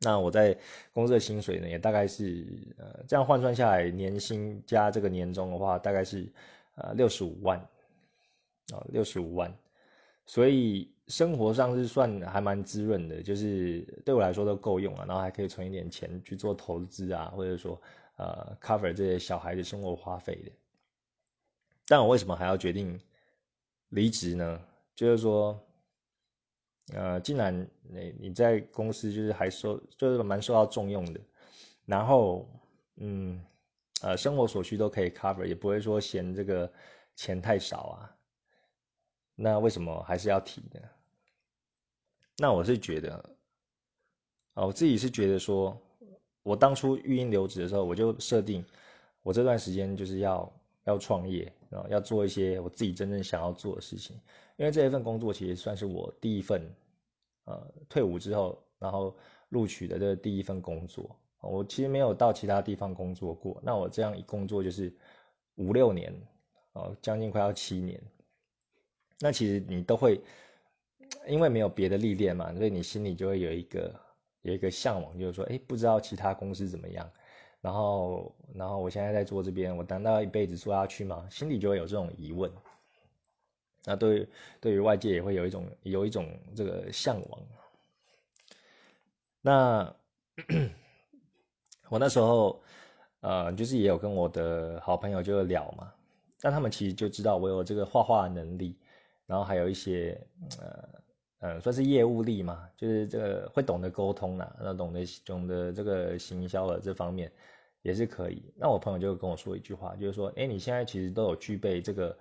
[0.00, 0.56] 那我在
[0.92, 6.30] 公司的薪水呢，也大概是呃，这样换算下来，年薪加这个年终的话，大概是
[6.74, 7.58] 呃六十五万
[8.72, 9.52] 啊，六十五万。
[10.26, 17.80] 所以生活上是算还蛮滋润的，就是对我来说都够用啊，然后还可以存一点钱去做投资啊，或者说
[18.16, 20.52] 呃 cover 这些小孩的生活花费的。
[21.86, 23.00] 但我为什么还要决定
[23.88, 24.60] 离职呢？
[24.96, 25.56] 就是说，
[26.94, 31.20] 呃，既然你你在公司就是还受就是蛮受到重用的，
[31.84, 32.48] 然后
[32.96, 33.44] 嗯
[34.00, 36.72] 呃生活所需都可以 cover，也不会说嫌这个
[37.14, 38.16] 钱太少啊，
[39.34, 40.80] 那为什么还是要提呢？
[42.38, 43.36] 那我是觉得，
[44.54, 45.78] 啊我自己是觉得说，
[46.42, 48.64] 我当初育婴留职的时候，我就设定
[49.22, 50.50] 我这段时间就是要
[50.86, 54.18] 要创业啊，要做一些我自己真正想要做的事情。
[54.56, 56.62] 因为这一份工作其实算是我第一份，
[57.44, 59.14] 呃，退伍之后然后
[59.50, 61.14] 录取的这第一份工作。
[61.42, 64.92] 我其实没有到其他地方工作过，那我这样一工作就是
[65.56, 66.12] 五六年，
[66.72, 68.02] 哦，将近快要七年。
[69.20, 70.20] 那其实你都会，
[71.28, 73.94] 因为没有别的历练嘛，所以你心里就会有一个
[74.42, 77.10] 有一个向往，就是说，哎，不知道其他公司怎么样。
[77.60, 81.26] 然后，然后我现在在做这边，我难道一辈子做下去吗？
[81.30, 82.50] 心里就会有这种疑问。
[83.84, 84.28] 那对
[84.60, 87.40] 对于外界也会有一种有一种这个向往。
[89.40, 89.94] 那
[91.88, 92.62] 我那时候
[93.20, 95.92] 呃，就是也有跟我的好朋友就聊嘛，
[96.40, 98.76] 但他们其实就知道我有这个画画能力，
[99.26, 100.20] 然后还有一些
[100.60, 100.88] 呃
[101.54, 107.30] 呃算是业务力嘛，就是这个会懂得沟通啦，那懂得懂得这个行销的这方面
[107.82, 108.52] 也是可以。
[108.56, 112.16] 那我朋友就跟我说一句话，就是说，哎，你现在其实都有具备这个。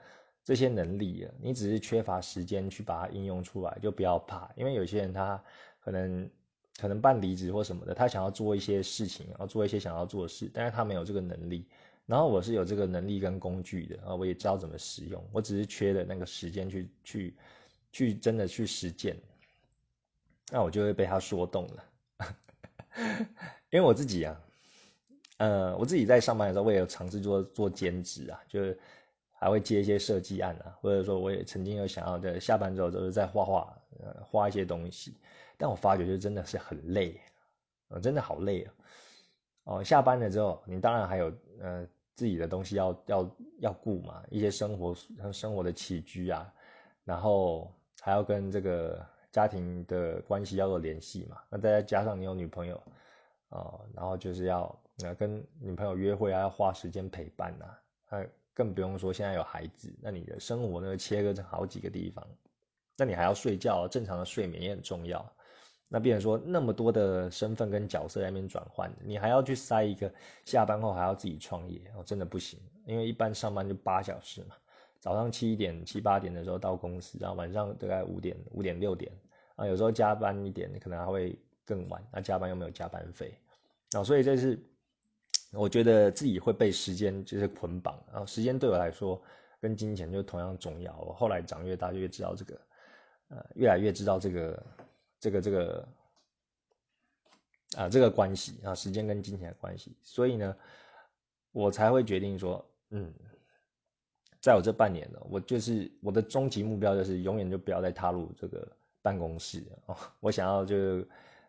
[0.47, 5.43] 这些能力了，你只是缺乏时间去把它应用出来，就不要怕，因为有些人他
[5.79, 6.29] 可能
[6.77, 11.67] 可能办离职或什么的，他想要做一些事情，要做一些想要做的事，但是他没有这个能力。
[12.05, 17.35] 然后我是有这个能力跟工具的啊，我也知道怎么使用，我只是缺的那个时间去去
[17.95, 19.15] 去真的去实践，
[20.51, 21.83] 那我就会被他说动了。
[23.71, 24.41] 因为我自己啊，
[25.37, 28.77] 呃，我自己在上班的时候，我也有尝试做做兼职啊，就是。
[29.37, 35.13] 还会接一些设计案啊，或者说我也曾经有想要在下班之后就是在画画，呃，画一些东西。
[35.57, 37.19] 但我发觉就真的是很累，
[37.89, 38.73] 呃，真的好累啊。
[39.65, 44.95] 哦，下班了之后，你当然还有呃自己的东西要要要顾嘛，一些生活
[45.33, 46.51] 生活的起居啊，
[47.03, 51.37] 然后还要跟这个家庭的关系要做联系嘛。
[51.49, 52.75] 那再加上你有女朋友
[53.49, 57.65] 啊，然后就是要呃跟女朋友约会啊，要花时间陪伴呐，
[58.05, 58.29] 还。
[58.57, 62.25] 更不用说现在有孩子，那你的生活呢切割成好几个地方，
[62.95, 65.29] 那你还要睡觉，正常的睡眠也很重要。
[65.89, 70.09] 那变成说那么多的身份跟角色在那边转换，你还要去塞一个
[70.45, 72.57] 下班后还要自己创业，哦，真的不行。
[72.85, 74.55] 因为一般上班就八小时嘛，
[75.05, 79.11] 早上七点七八点的时候到公司，然后晚上大概五点五点六点
[79.55, 82.03] 啊，有时候加班一点，可能还会更晚。
[82.11, 83.31] 那加班又没有加班费，
[83.91, 84.59] 啊，所以这是
[85.53, 89.21] 我觉得自己会被时间就是捆绑，然后时间对我来说
[89.61, 90.97] 跟金钱就同样重要。
[90.97, 92.59] 我后来长越大就越知道这个，
[93.27, 94.65] 呃，越来越知道这个
[95.19, 95.87] 这个这个。
[97.75, 100.55] 啊，这个关系啊，时间跟金钱的关系，所以呢，
[101.51, 103.11] 我才会决定说，嗯，
[104.45, 108.67] 在我这半年呢，我就是我的终极目标就是永远就不要再踏入这个
[109.01, 111.03] 办公室哦，我想要就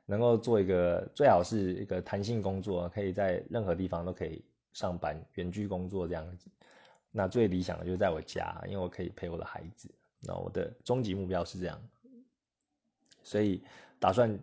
[0.07, 6.49] 能够做一个最好是一个弹性工作，可以在任何地方都可以上班，远距工作这样子。
[7.11, 9.91] 那最理想的就是在我家，因为我可以陪我的孩子。
[10.21, 11.79] 那我的终极目标是这样，
[13.23, 13.63] 所以
[14.01, 14.39] 打算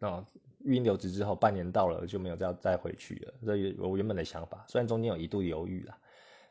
[0.00, 0.24] 啊。
[0.64, 3.34] 预音留职之后，半年到了就没有再再回去了。
[3.46, 5.96] 这我原本的想法，虽然中间有一度犹豫了。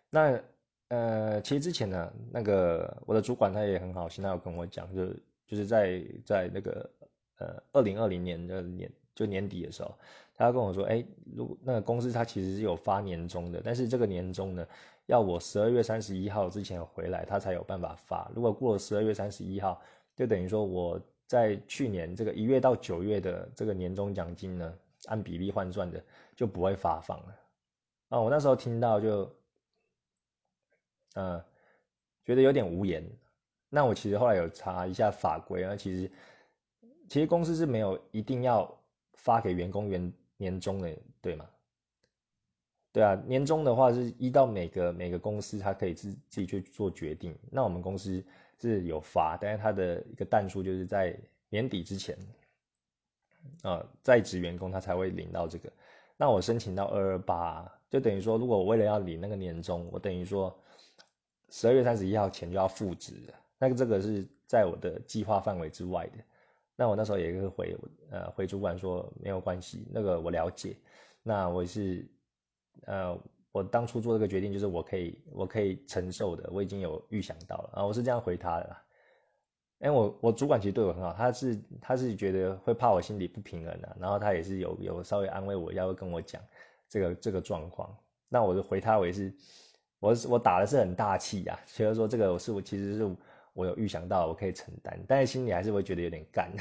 [0.10, 0.40] 那
[0.90, 5.06] 呃，其实之前呢，那个我的主管他也很好心，他有跟我讲，就
[5.46, 6.90] 就是在在那个
[7.40, 9.94] 呃二零二零年的年就年底的时候，
[10.36, 11.04] 他跟我说，哎，
[11.36, 14.68] 如果那个公司他其实是有发年终的，但是这个年终呢，
[15.06, 18.32] 要我十二月三十一号之前回来，他才有办法发。
[18.34, 19.82] 如果过了十二月三十一号，
[20.16, 21.02] 就等于说我。
[21.28, 24.74] 在去年这个一月到九月的这个年终奖金呢，
[25.08, 26.02] 按比例换算的
[26.38, 27.36] 就不会发放了。
[28.08, 29.30] 啊，我那时候听到就，
[31.18, 31.44] 呃，
[32.26, 33.04] 觉得有点无言。
[33.70, 36.12] 那我其实后来有查一下法规啊，其实
[37.10, 38.80] 其实公司是没有一定要
[39.14, 41.46] 发给员工员年终的，对吗？
[42.94, 47.38] 对啊，年终的话是依到每个每个公司，他可以自自己去做决定。
[47.52, 48.24] 那我们公司。
[48.60, 51.16] 是有发，但是他的一个弹数就是在
[51.48, 52.18] 年底之前，
[53.62, 55.72] 啊，在职员工他才会领到这个。
[56.18, 60.60] 那我申请到二二八，就等于说，如果我为了要领那个年终，我等于说
[61.50, 63.34] 十二月三十一号前就要复职了。
[63.58, 66.24] 那个这个是在我的计划范围之外的。
[66.76, 67.78] 那我那时候也是回
[68.12, 70.76] 呃回主管说没有关系，那个我了解。
[71.24, 72.06] 那我是
[72.86, 73.18] 呃。
[73.54, 78.84] 我当初做这个决定，就是我可以，我可以承受的，我已经有预想到了啊，我是这样回他的啦。
[79.80, 86.40] 哎，我我主管其实对我很好，他是他是觉得会怕我心里不平衡的，然后他也是有有稍微安慰我，要跟我讲
[86.88, 87.98] 这个这个状况。
[88.30, 89.34] 那我就回他，我也是，
[90.00, 93.16] 我我打的是很大气呀，所以说这个我是我其实是
[93.54, 96.52] 我有预想到，我可以承担，但是心里还是会觉得有点干，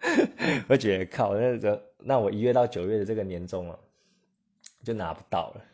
[0.68, 3.78] 我觉得靠，那这那我一月到九月的这个年终了，
[4.82, 5.64] 就拿不到了。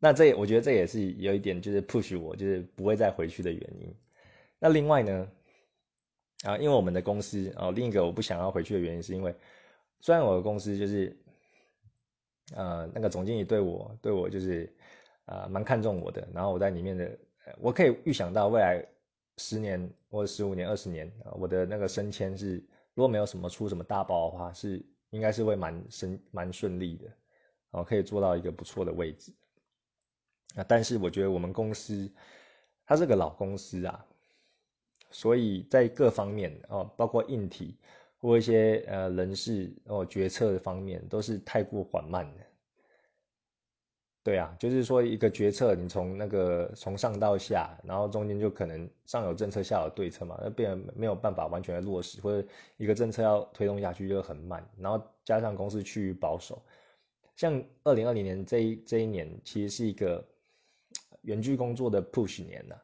[0.00, 3.94] 那这我觉得这也是有一点，就是 push 我，就是不会再回去的原因。
[4.58, 5.28] 那另外呢，
[6.42, 9.32] 啊，因为我们的公司哦，另一个我不想要回去的原因，是因为
[10.00, 11.16] 虽然我的公司就是，
[12.56, 14.68] 呃，那个总经理对我对我就是
[15.26, 17.18] 啊蛮看重我的，然后我在里面的，
[17.58, 18.84] 我可以预想到未来
[19.38, 22.56] 十年或者十五年、二十年啊，我的那个升迁是
[22.94, 27.08] 如果没有什么出什么大包的话，是应该是会蛮顺蛮顺利的，
[27.70, 29.32] 哦，可以做到一个不错的位置。
[30.54, 32.10] 啊，但是我觉得我们公司，
[32.84, 34.04] 它是个老公司啊，
[35.10, 37.78] 所以在各方面哦，包括硬体
[38.18, 42.44] 或一些呃人事哦决策方面，都是太过缓慢的。
[44.24, 56.62] 对啊，就是说一个决策，你从那个从上到下，然后中间就可能上有政策，下有对策嘛，那变没有办法完全的落实，或者一个政策要推动下去就很慢，然后加上公司趋于保守，
[57.36, 60.24] 像二零二零年这一这一年，其实是一个。
[61.22, 62.74] 远距工作的 push 年呢，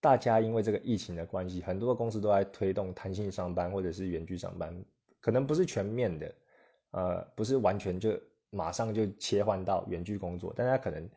[0.00, 4.74] 大家因为这个疫情的关系，很多公司都在推动弹性上班或者是远距上班，
[5.20, 6.34] 可能不是全面的，
[6.92, 8.18] 呃，不是完全就
[8.54, 11.10] 马上就切换到远距工作，但家可能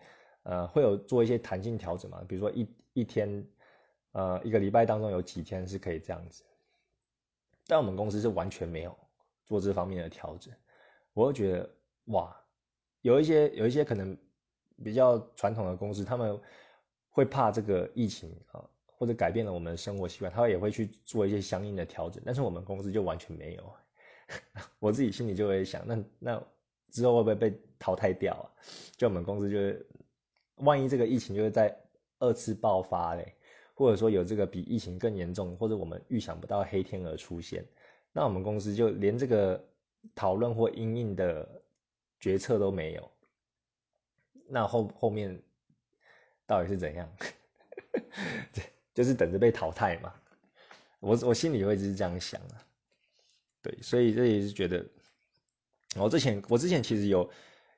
[0.43, 3.45] 呃会有做一些弹性调整嘛，比如说一一天，
[4.11, 6.43] 呃一个礼拜当中有几天是可以这样子，
[7.67, 8.97] 但我们公司是完全没有
[9.45, 10.53] 做这方面的调整，
[11.13, 11.69] 我就觉得
[12.05, 12.35] 哇，
[13.01, 14.17] 有一些有一些可能。
[14.83, 16.39] 比较传统的公司，他们
[17.09, 22.21] 会怕这个疫情啊，或者改变了我们的生活习惯，他也会去做一些相应的调整。
[22.23, 23.73] 但是我们公司就完全没有，
[24.77, 26.43] 我自己心里就会想，那那
[26.89, 28.45] 之后会不会被淘汰掉啊？
[28.95, 29.87] 就我们公司就是，
[30.55, 31.75] 万一这个疫情就是在
[32.19, 33.35] 二次爆发嘞，
[33.73, 37.65] 或者说有这个比疫情更严重，或者我们预想不到黑天鹅出现，
[38.11, 39.63] 那我们公司就连这个
[40.15, 41.47] 讨论或应应的
[42.19, 43.11] 决策都没有。
[44.49, 45.39] 那后后面
[46.45, 47.09] 到底是怎样？
[48.53, 50.13] 对，就是等着被淘汰嘛。
[50.99, 52.65] 我我心里会是这样想啊。
[53.61, 54.83] 对，所以这也是觉得，
[55.99, 57.29] 我之前我之前其实有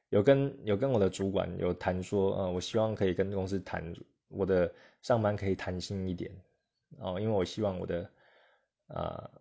[0.10, 3.94] 有跟有跟我的主管有谈说，呃，我希望可以跟公司谈
[4.28, 6.32] 我的上班可以弹性一点
[6.98, 8.10] 哦，因为我希望我的
[8.88, 9.32] 呃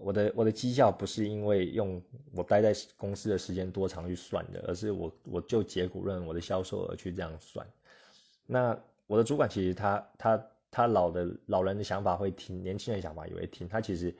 [0.00, 7.66] 我的我的绩效不是因为用我待在公司的时间多长去算的，而是我我就结果论我的销售额去这样算。
[8.46, 13.68] 那我的主管其实他他他老的老人的想法会听，年轻人想法也会听。
[13.68, 14.14] 他其实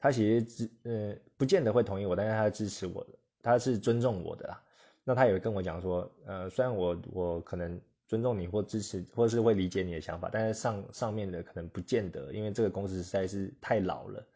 [0.00, 3.10] 他其实支呃不见得会同意我，但是他支持我的，
[3.42, 4.62] 他是尊重我的啦。
[5.04, 14.26] 那他也会跟我讲说，呃，虽然我我可能尊重你或支持，或者是会理解你的想法，但是上上面的可能不见得，因为这个公司实在是太老了，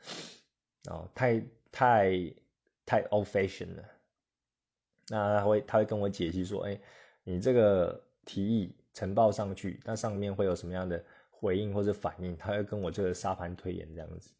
[0.91, 2.35] 哦，太太
[2.87, 3.85] 太 old fashion 了。
[5.09, 6.81] 那他会他会跟我解析说，哎，
[7.25, 12.37] 你这个提议呈报上去，那上面会有什么样的回应或者反应？
[12.37, 14.31] 他会跟我这个沙盘推演这样子。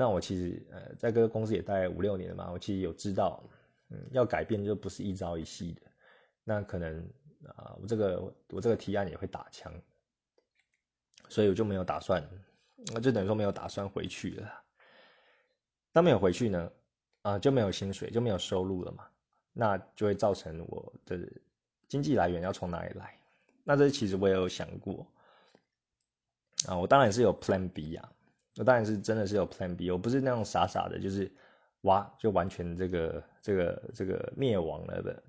[0.00, 3.42] 那我其实呃在这个公司也待五六年了嘛，我其实有知道。
[3.92, 5.82] 嗯，要改变就不是一朝一夕的，
[6.44, 7.04] 那可能
[7.56, 9.74] 啊，我这个我这个提案也会打枪，
[11.28, 12.22] 所以我就没有打算，
[12.94, 14.62] 那就等于说没有打算回去了。
[15.92, 16.72] 那没有回去呢，
[17.22, 19.08] 啊，就没有薪水，就没有收入了嘛，
[19.52, 21.18] 那就会造成我的
[21.88, 23.18] 经济来源要从哪里来？
[23.64, 25.04] 那这其实我也有想过，
[26.68, 28.12] 啊，我当然是有 Plan B 呀，
[28.56, 31.30] 我当然是真的是有 Plan B，我不是那种傻傻的，就是。
[31.84, 35.22] 哇，就完全这个这个这个灭亡了的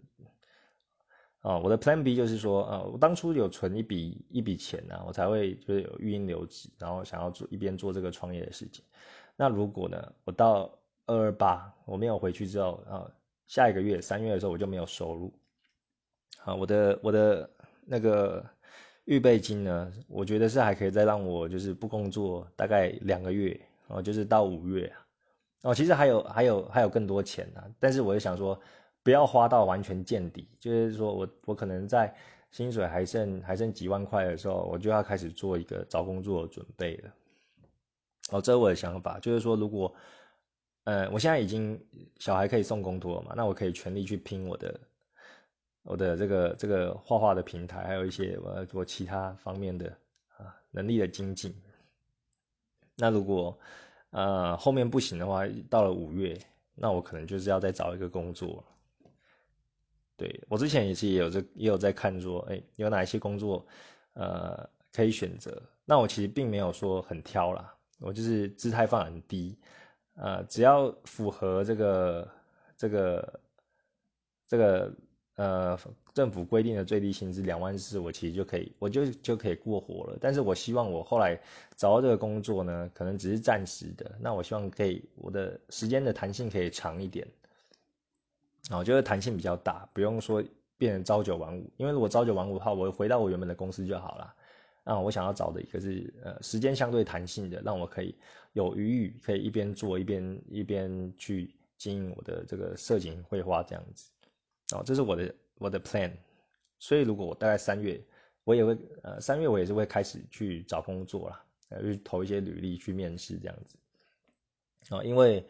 [1.39, 1.57] 啊！
[1.59, 8.83] 我的 Plan B 就是说，呃，我当初有存一笔一笔钱呢，我才会就是有育婴留职，然后想要做一边做这个创业的事情。
[9.37, 13.09] 那如果呢，我到二二八我没有回去之后啊，
[13.47, 15.33] 下一个月三月的时候我就没有收入
[16.43, 17.49] 啊，我的我的
[17.85, 18.45] 那个
[19.11, 25.05] 预备金呢，我觉得是还可以再让我就是不工作大概两个月哦，就是到五月啊。
[25.63, 28.57] 哦，其实还有还有还有更多钱呢，但是我就想说，
[29.03, 32.15] 不要花到完全见底，就是说我我可能在
[32.51, 37.13] 薪水还剩还剩几万块的时候，我就要开始做一个找工作的准备了。
[38.31, 39.93] 哦，这是我的想法，就是说如果，
[40.85, 41.77] 呃，我现在已经
[42.17, 44.79] 小孩可以送工作了嘛，那我可以全力去拼我的
[45.83, 49.87] 我的这个这个画画的平台，还有一些我我其他方面的
[50.37, 51.55] 啊能力的精进。
[52.95, 53.57] 那如果
[54.11, 56.37] 呃，后面不行的话，到了五月，
[56.75, 58.63] 那我可能就是要再找一个工作。
[60.17, 63.65] 对我之前也是也有这也有在看说，哎，有哪一些工作，
[64.13, 65.63] 呃，可以选择。
[65.85, 69.57] 那我其实并没有说很挑啦，我就是姿态放很低，
[70.15, 72.29] 呃，只要符合这个
[72.77, 73.39] 这个
[74.47, 74.93] 这个
[75.41, 75.79] 呃。
[76.13, 80.17] 政府规定的最低薪资两万四，我其实就可以，我就就可以过活了。
[80.19, 81.39] 但是我希望我后来
[81.77, 84.11] 找到这个工作呢，可能只是暂时的。
[84.19, 87.25] 那我希望可以我的时间的弹性可以长一点，
[88.69, 90.43] 啊，就是弹性比较大，不用说
[90.77, 91.71] 变成朝九晚五。
[91.77, 94.33] 因为如果朝九晚五的话，我回到我原本的公司就好了。
[94.83, 98.13] 那，我想要找的一个是呃时间相对弹性的，让我可以
[98.51, 104.11] 有余裕，可以一边做一边一边去经营我的这个摄影绘画这样子。
[104.75, 105.33] 哦，这是我的。
[105.61, 106.11] 我的 plan，
[106.79, 108.01] 所以如果我大概三月，
[108.45, 113.77] 我也会呃三月我也是会开始去找工作啦，呃去投一些履历去面试这样子，
[114.89, 115.45] 哦，因为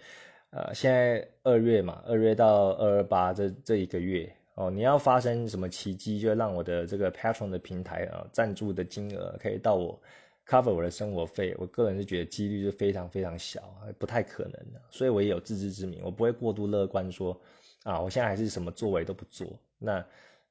[0.50, 9.98] 呃现在二月嘛，二月到二二八这这一个月哦，你要发生什么奇迹，就让我的这个 Patron 的平台啊赞助的金额可以到我
[10.46, 17.40] cover 我的生活费，我个人是觉得几率是非常非常小，不太可能的，所以我也有自知之明，我不会过度乐观说
[17.84, 19.60] 啊我现在还是什么作为都不做。
[19.78, 20.06] 那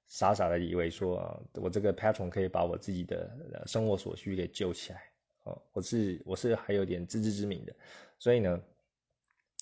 [0.06, 5.04] 傻傻的以为说，我这个 Patron 可以把我自己的生活所需给救起来
[5.44, 7.72] 哦，我是我是还有点自知之明的，
[8.18, 8.60] 所以呢，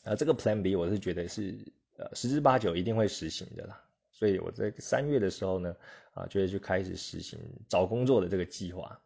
[0.04, 5.76] 啊，这个 Plan B 我是觉得是呃十之八九一定会实行的啦，所以我在三月的时候呢，
[6.14, 9.02] 啊，就会去开始实行找工作的这个计划。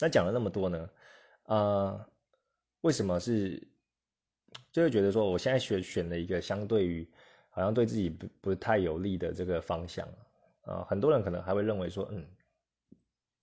[0.00, 0.90] 那讲了那么多呢，
[1.44, 2.06] 啊，
[2.82, 3.66] 为什么是
[4.70, 7.08] 就会觉得说，我现在选选了一个相对于。
[7.50, 10.08] 好像对自己不不太有利的这个方向
[10.62, 12.24] 啊，很多人可能还会认为说，嗯，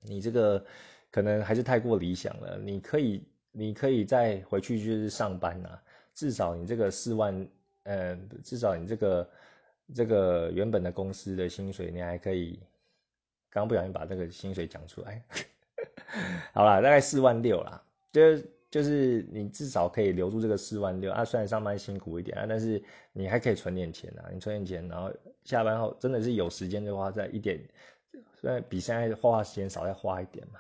[0.02, 0.66] 你这个
[1.12, 2.58] 可能还是太过理想了。
[2.58, 5.80] 你可以，你可以再回去就是上班呐，
[6.14, 7.48] 至少你这个四万，
[7.84, 9.30] 呃，至少你这个
[9.94, 12.60] 这个原本的公司的薪水，你还可以。
[13.50, 15.24] 刚不小心把这个薪水讲出来，
[16.54, 18.57] 好啦，大概四万六啦，就是。
[18.78, 22.80] 就是你至少可以留住这个四万六啊，虽然上班辛苦一点啊，但是
[23.12, 24.30] 你还可以存点钱啊。
[24.32, 25.12] 你存点钱，然后
[25.44, 27.60] 下班后真的是有时间的话，再一点，
[28.36, 30.60] 虽然比现在画画时间少，再花一点嘛。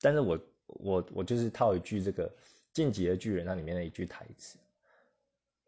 [0.00, 2.28] 但是我我我就是套一句这个
[2.72, 4.58] 《晋级的巨人》那里面的一句台词：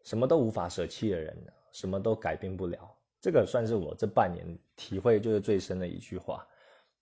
[0.03, 1.33] 什么都无法舍弃的人，
[1.71, 2.93] 什么都改变不了。
[3.21, 4.45] 这个算是我这半年
[4.75, 6.45] 体会就是最深的一句话。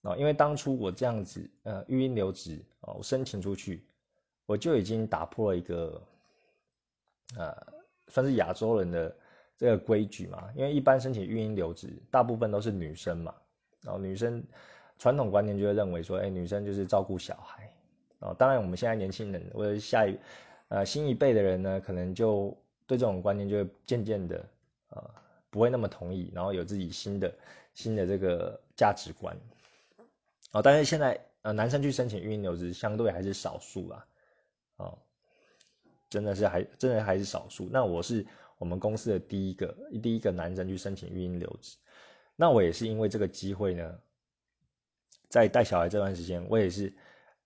[0.08, 3.84] 啊，因为当初我这样子呃育婴留职哦，我申请出去，
[4.45, 6.01] 我就已经打破了一个
[7.36, 7.53] 呃
[8.08, 9.14] 算是亚洲人的
[9.58, 13.36] 这个规矩嘛，因为一般申请育婴留职，大部分都是女生嘛，
[13.82, 14.41] 然后女生
[14.97, 17.70] 传统观念就会认为说，哎，女生就是照顾小孩，
[18.20, 20.18] 哦，当然我们现在年轻人或者下一
[20.70, 24.45] 呃新一辈的人呢，可能就对这种观念就会渐渐的
[24.91, 25.03] 呃
[25.49, 27.34] 不会那么同意，然后有自己新的
[27.74, 29.36] 新的这个价值观。
[30.52, 34.06] 哦，但是现在呃，男生去申请育婴留职相对还是少数啦，
[34.78, 34.98] 哦，
[36.10, 37.70] 真的是还真的还是少数。
[37.72, 38.26] 那我是
[38.58, 41.78] 我们公司的第一个第一个男生去申请育婴留职，
[42.36, 44.00] 那我也是因为这个机会呢，
[45.30, 46.93] 在带小孩这段时间，我也是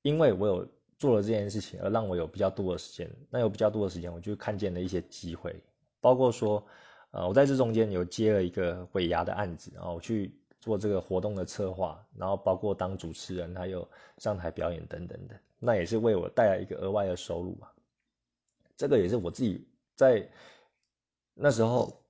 [0.03, 3.11] 因为我有做了这件事情，而让我有比较多的时间。
[3.29, 5.63] 那有比较多的时间，我就看见了一些机会，
[5.99, 6.65] 包括说，
[7.11, 10.39] 呃，我在这中间有接了一个尾牙的案子，然后我去。
[10.61, 13.89] 做这个活动的策划，然后包括当主持人，还有
[14.19, 17.67] 上台表演等等的，那也是为我带来一个额外的收入嘛。
[18.77, 20.29] 这个也是我自己在
[21.33, 22.03] 那时候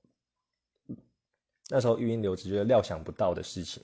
[1.70, 3.82] 那时候育婴留职觉得料想不到的事情。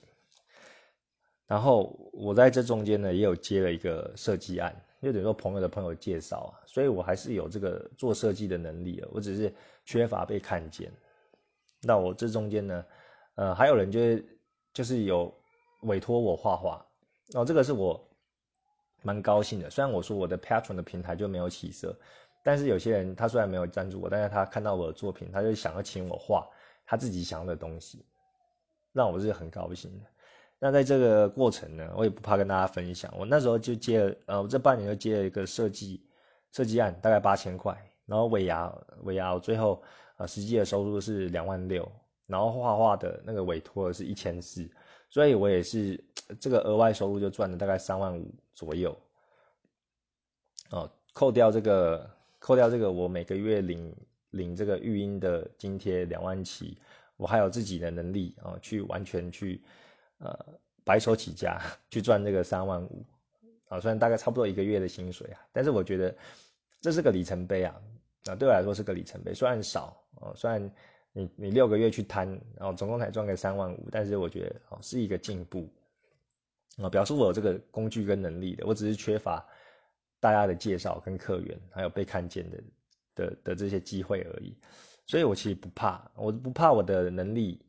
[1.46, 9.54] 然后我在这中间呢，也有接了一个设计案，就等于说朋友的朋友介绍啊，所以我还是有这个做设计的能力啊，我只是
[9.86, 10.92] 缺乏被看见。
[11.80, 12.84] 那我这中间呢，
[13.34, 14.37] 呃，还有人就是。
[14.78, 15.34] 就是有
[15.80, 16.86] 委托我画画，
[17.34, 18.08] 哦，这个是我
[19.02, 19.68] 蛮高兴的。
[19.68, 21.98] 虽然我说我的 Patron 的平台就没有起色，
[22.44, 26.48] 但是有些人他虽然没有赞助我，但是他看到我的作品，他就想要请我画
[26.86, 28.06] 他自己想要的东西，
[28.92, 30.06] 让我是很高兴的。
[30.60, 36.06] 那在这个过程呢，我也不怕跟大家分享，我那时候就接了，呃，我这半年就接了一个设计
[36.52, 37.76] 设计案，大概八千块，
[38.06, 38.72] 然后尾牙
[39.02, 39.82] 尾牙，我最后
[40.18, 41.90] 呃实际的收入是两万六。
[42.28, 44.70] 然后画画的那个委托是一千四，
[45.08, 45.98] 所以我也是
[46.38, 48.94] 这个额外收入就赚了大概三万五左右。
[50.68, 53.96] 哦，扣掉这个，扣掉这个，我每个月领
[54.28, 56.76] 领这个育婴的津贴两万七，
[57.16, 59.62] 我还有自己的能力啊，去完全去
[60.18, 60.38] 呃
[60.84, 61.58] 白手起家
[61.90, 63.06] 去赚这个三万五
[63.68, 66.14] 啊，虽然大概差不多一个月的薪水啊，但是我觉得
[66.82, 67.74] 这是个里程碑啊，
[68.26, 70.70] 啊对我来说是个里程碑，虽然少啊，虽然。
[71.12, 75.68] 你你六个月去摊，然后总共才赚个三万五，但是我觉得哦是一个进步，
[76.76, 79.44] 啊表示我有这个工具跟能力的，我只是缺乏
[80.20, 82.62] 大家的介绍跟客源，还有被看见的
[83.14, 84.56] 的的这些机会而已，
[85.06, 87.66] 所以我其实不怕，我不怕我的能力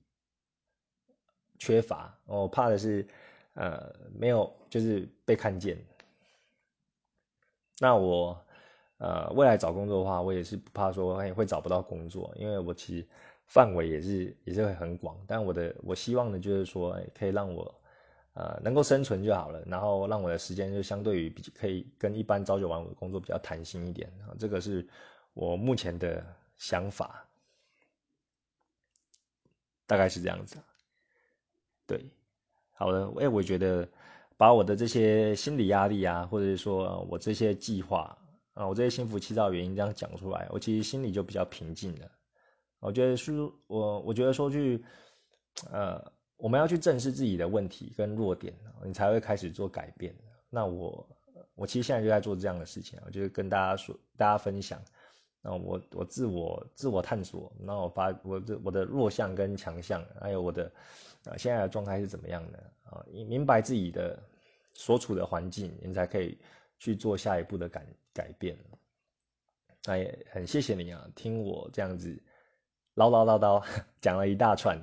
[1.57, 3.07] 缺乏，我怕的是
[3.53, 5.83] 呃没有就是被看见。
[7.79, 8.39] 那我
[8.97, 13.07] 呃未来找工作的话，我也是不怕说会找不到工作，因为我其实。
[13.49, 17.81] 范围也是也是会很广，但我的我希望的就是说，可以让我，
[18.35, 24.87] 呃，能够生存就好了，然后让我的时间就相对于比可以跟一般朝九晚五的工作比较弹性一点，这个是
[25.33, 26.23] 我目前的
[26.57, 27.25] 想法，
[29.87, 30.57] 大概是这样子。
[31.87, 32.05] 对，
[32.73, 33.89] 好的，哎，我觉得
[34.37, 38.15] 把我的这些心理压力啊，或者是说我这些计划
[38.53, 42.11] 啊，我这些心浮气躁原因这样讲出来，我其实心里就比较平静了。
[42.79, 43.33] 我觉得是，
[43.67, 44.83] 我我觉得说去，
[45.71, 46.01] 呃，
[46.37, 48.53] 我们要去正视自己的问题跟弱点，
[48.85, 50.15] 你才会开始做改变。
[50.49, 51.07] 那我
[51.55, 54.81] 我其实现在就在做这样的事情，我就跟大家说，大家分享。
[55.41, 60.71] 那我我自我自我探索，那我发我的我的弱项跟强项，还有我的
[61.25, 63.05] 啊现在的状态是怎么样的啊？
[63.27, 64.21] 明白自己的
[64.73, 66.37] 所处的环境，你才可以
[66.77, 68.57] 去做下一步的改改变。
[69.85, 72.21] 那也很谢谢你啊，听我这样子。
[72.95, 73.65] 唠唠叨叨
[74.01, 74.77] 讲了一大串，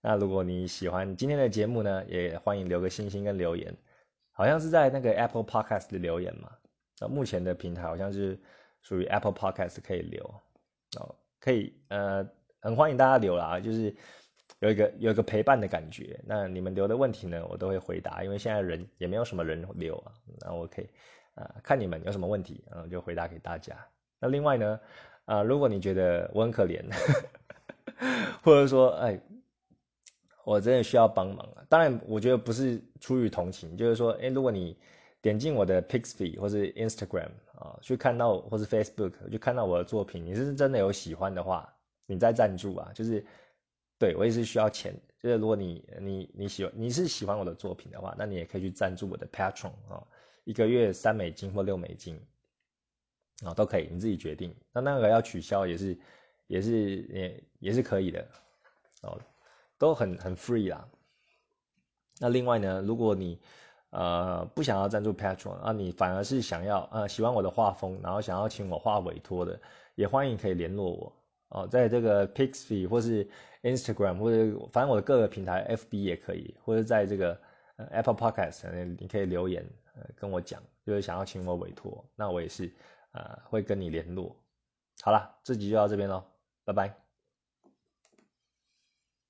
[0.00, 3.76] 那如果你喜欢今天的节目呢，也欢迎留个星星跟留言，
[4.32, 6.50] 好像是在那个 Apple Podcast 的留言嘛。
[7.00, 8.38] 那目前的平台好像是
[8.82, 10.22] 属于 Apple Podcast 可以留
[10.98, 12.26] 哦，可以呃，
[12.60, 13.94] 很欢迎大家留啦，就是
[14.60, 16.18] 有一个有一个陪伴的感觉。
[16.24, 20.88] 那你们留的问题呢，我都会回答，因为现在人也没有什么人留啊，那我可以
[21.34, 23.76] 啊看你们有什么问题，嗯，就回答给大家。
[24.18, 24.80] 那另外呢，
[25.26, 26.82] 啊，如果你觉得我很可怜。
[28.42, 29.20] 或者说，哎，
[30.44, 31.64] 我真的需要帮忙啊！
[31.68, 34.76] 当然，我觉得不是出于同情，就是说，哎，如果你
[35.22, 41.74] 点进我的 Pixby 或是 Instagram 啊，去看到或是 Facebook 去看到我的作品，你是真的有喜欢的话，
[42.06, 43.24] 你再赞助啊，就是
[43.98, 44.94] 对我也是需要钱。
[45.18, 50.06] 就是如果你你你喜欢你是喜欢我的作品的话，那你也可以去赞助我的 Patron 啊，
[50.44, 52.20] 一个月三美金或六美金
[53.44, 54.54] 啊都可以，你自己决定。
[54.72, 55.98] 那那个要取消也是。
[56.48, 58.24] 也是也也是可以的，
[59.02, 59.20] 哦，
[59.78, 60.86] 都很很 free 啦。
[62.20, 63.40] 那另外呢，如果你
[63.90, 69.60] 呃不想要赞助 Patron 啊，你反而是想要呃喜欢我的画风，然后想要请我画委托的，
[69.96, 71.12] 也欢迎可以联络我
[71.48, 73.28] 哦，在这个 Pixie 或是
[73.64, 77.36] Instagram 或者反正我的各个平台 FB 也可以，或者在这个
[77.90, 82.72] Apple Podcast 你可以留言呃跟我讲，就是想要请我委托，那我也是
[83.16, 84.36] 呃会跟你联络。
[85.02, 86.22] 好了，这集就到这边喽，
[86.64, 87.05] 拜拜。